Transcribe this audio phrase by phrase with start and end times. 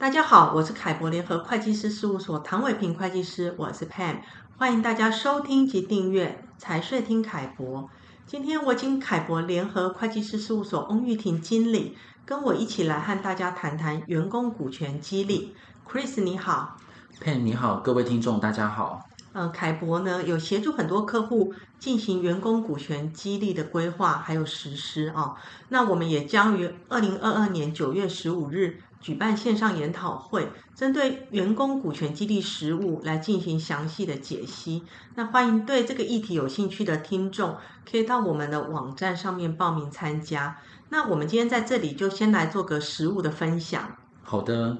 [0.00, 4.20] 大家好，我是凯博联合会计师事务所唐伟平会计师，我是 Pam，
[4.56, 7.90] 欢迎大家收听及订阅财税听凯博。
[8.26, 15.54] 今天我请凯博联合会计师事务所翁玉婷经理跟我一起来和大家谈谈员工股权激励。
[15.86, 16.78] Chris 你好
[17.22, 19.06] ，Pam 你好，各位听众大家好。
[19.32, 25.36] 呃，凯博呢有协助很多客户进行员工股权激励的规划还有实施啊、哦。
[25.68, 28.80] 那我们也将于二零二二年九月十五日。
[29.00, 34.82] 举办线上研讨会，针对员工股权激励实务来进行详细的解析。
[35.14, 37.56] 那欢迎对这个议题有兴趣的听众，
[37.90, 40.58] 可以到我们的网站上面报名参加。
[40.90, 43.96] 那我们今天在这里就先来做个实务的分享。
[44.22, 44.76] 好的。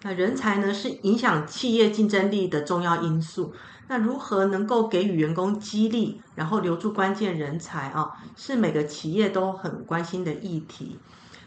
[0.00, 3.52] 那人才呢是影响企业竞争力的重要因素。
[3.90, 10.96] 那如何能够给予员工激励，然后留住关键人才啊，是每个企业都很关心的议题。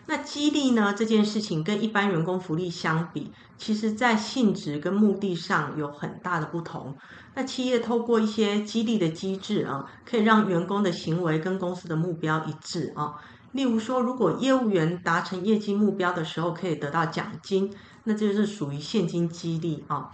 [0.07, 0.93] 那激励呢？
[0.93, 6.97] 这件事情跟一般员工福利相比，其实在性质跟目的上有很大的不同。
[7.35, 13.13] 那企业透过一些激励的机制啊，可以让员工的行为跟公司的目标一致啊。
[13.53, 20.09] 例如说，如果业务员达成业绩目标的时候，可以得到奖金，那这就是属于现金激励啊。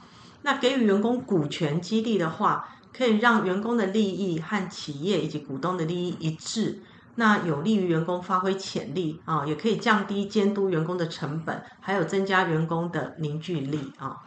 [0.52, 6.82] 那给予员工股权激励的话，可以让员工的利益和企业以及股东的利益一致。
[7.14, 14.18] 那有利于员工发挥潜力啊，也可以降低监督员工的成本，还有增加员工的凝聚力啊。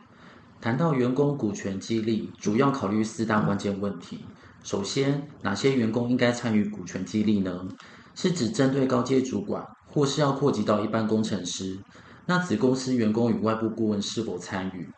[0.61, 4.25] 谈到员工股权激励，主要考虑四大关键问题。
[4.62, 7.67] 首先，哪些员工应该参与股权激励呢？
[8.14, 11.81] 是指针对高阶主管，或是要扩及到一般工程师？
[12.27, 14.89] 那子公司员工与外部顾问是否参与？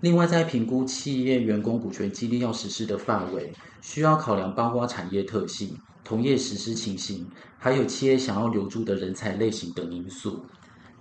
[0.00, 5.76] 另外，在评估企业员工股权激励要实施的范围，需要考量包括产业特性。
[6.02, 10.42] 同业实施情形，还有企业想要留住的人才类型等因素。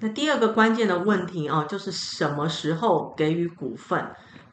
[0.01, 4.05] 那第二个关键的问题哦，就是什么时候给予股份？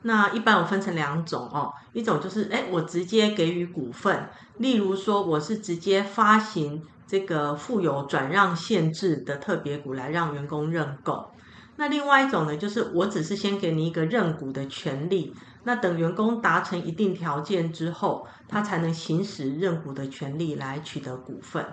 [0.03, 11.29] 那一般我分成两种哦，一种就是哎，我直接给予股份，例如说我是直接发行这个附有转让限制的特别股来让员工认购。
[11.77, 15.35] 那另外一种呢，就是我只是先给你一个认股的权利。
[15.65, 21.67] 那等员工达成一定条件之后，他才能行使认股的权利来取得股份。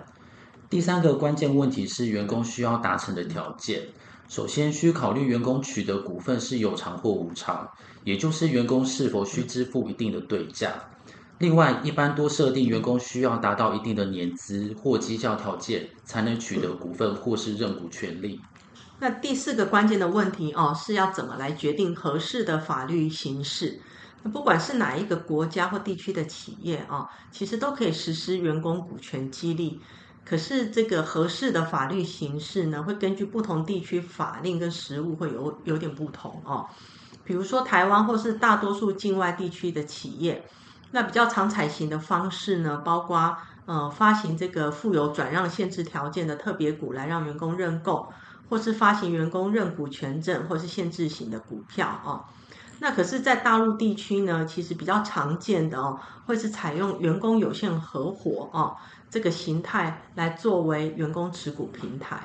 [0.68, 3.82] 第三个关键问题是员工需要达成的条件。
[4.26, 7.68] 首先需考虑员工取得股份是有偿或无偿，
[8.04, 10.72] 也就是员工是否需支付一定的对价。
[11.38, 18.40] 另外，一般多设定员工需要达到一定的年资或绩效条件，才能取得股份或是认股权利。
[19.00, 23.80] 那第四个关键的问题哦，是要怎么来决定合适的法律形式？
[24.22, 29.80] 那不管是哪一个国家或地区的企业啊，其实都可以实施员工股权激励。
[30.24, 36.66] 可是这个合适的法律形式呢，会根据不同地区法令跟实务会有有点不同哦。
[37.24, 40.42] 比如说台湾或是大多数境外地区的企业，
[40.92, 48.08] 那比较常采行的方式呢，包括呃发行这个附有转让限制条件的特别股来让员工认购。
[48.48, 52.24] 或是发行员工认股权证，或是限制型的股票哦。
[52.80, 58.76] 那可是，在大陆地区呢，其实比较常见的哦，会是采用员工有限合伙哦
[59.08, 62.20] 这个形态来作为员工持股平台。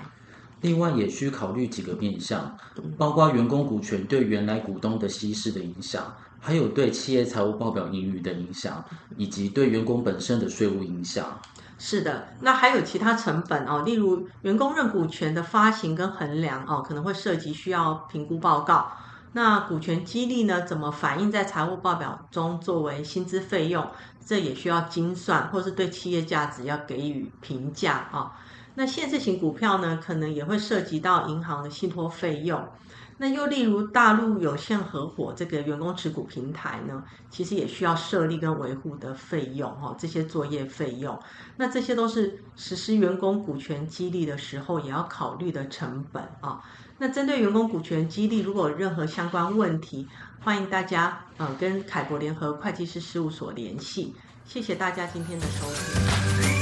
[0.61, 2.57] 另外，也需考虑几个面向，
[2.97, 8.83] 包括员工股权对原来股东的稀释的影响，还有对企业财务报表盈余的影响，
[9.15, 11.39] 以及对员工本身的税务影响。
[11.81, 18.91] 是的，那还有其他成本哦，例如员工认股权的发行跟衡量哦，可能会涉及需要评估报告。
[19.31, 23.89] 那股权激励呢，怎么反映在财务报表中作为薪资费用？
[24.25, 28.31] 这也需要精算，或是对企业价值要给予评价啊、哦。
[28.75, 32.67] 那限制型股票呢，可能也会涉及到银行的信托费用。
[33.21, 41.21] 那又例如大陆有限合伙这个员工持股平台呢，其实也需要设立跟维护的费用哈，这些作业费用，
[41.57, 46.63] 那这些都是实施员工股权激励的时候也要考虑的成本啊。
[46.97, 50.07] 那针对员工股权激励，如果有任何相关问题，
[50.39, 54.15] 欢迎大家呃跟凯博联合会计师事务所联系。
[54.45, 56.58] 谢谢大家今天的收听。